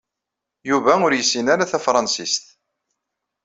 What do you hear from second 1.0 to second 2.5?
ur yessin ara tafṛansist.